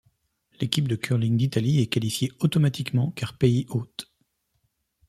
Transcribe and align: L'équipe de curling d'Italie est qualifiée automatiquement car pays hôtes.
L'équipe 0.59 0.87
de 0.87 0.95
curling 0.95 1.37
d'Italie 1.37 1.79
est 1.79 1.85
qualifiée 1.85 2.31
automatiquement 2.39 3.11
car 3.11 3.37
pays 3.37 3.67
hôtes. 3.69 4.11